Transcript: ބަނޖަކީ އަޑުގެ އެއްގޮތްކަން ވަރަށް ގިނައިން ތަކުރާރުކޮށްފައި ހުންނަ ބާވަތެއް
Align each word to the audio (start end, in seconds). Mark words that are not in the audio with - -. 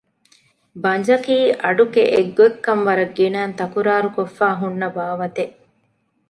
ބަނޖަކީ 0.83 1.37
އަޑުގެ 1.63 2.03
އެއްގޮތްކަން 2.13 2.83
ވަރަށް 2.87 3.15
ގިނައިން 3.17 3.55
ތަކުރާރުކޮށްފައި 3.59 4.57
ހުންނަ 4.61 4.87
ބާވަތެއް 4.95 5.55